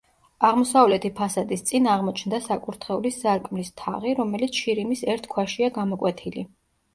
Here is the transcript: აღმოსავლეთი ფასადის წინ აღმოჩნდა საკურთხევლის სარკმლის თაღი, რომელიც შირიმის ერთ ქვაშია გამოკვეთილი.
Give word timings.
აღმოსავლეთი 0.47 1.09
ფასადის 1.19 1.61
წინ 1.67 1.89
აღმოჩნდა 1.95 2.39
საკურთხევლის 2.45 3.19
სარკმლის 3.25 3.69
თაღი, 3.83 4.15
რომელიც 4.21 4.63
შირიმის 4.63 5.05
ერთ 5.15 5.29
ქვაშია 5.35 5.71
გამოკვეთილი. 5.79 6.47